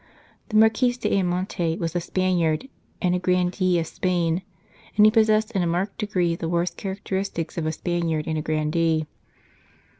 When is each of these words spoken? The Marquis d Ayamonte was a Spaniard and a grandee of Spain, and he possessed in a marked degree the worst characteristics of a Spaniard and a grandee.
The 0.49 0.55
Marquis 0.55 0.93
d 0.93 1.09
Ayamonte 1.11 1.77
was 1.77 1.95
a 1.95 2.01
Spaniard 2.01 2.67
and 3.03 3.13
a 3.13 3.19
grandee 3.19 3.77
of 3.77 3.85
Spain, 3.85 4.41
and 4.97 5.05
he 5.05 5.11
possessed 5.11 5.51
in 5.51 5.61
a 5.61 5.67
marked 5.67 5.99
degree 5.99 6.35
the 6.35 6.49
worst 6.49 6.75
characteristics 6.75 7.55
of 7.55 7.67
a 7.67 7.71
Spaniard 7.71 8.25
and 8.25 8.35
a 8.39 8.41
grandee. 8.41 9.05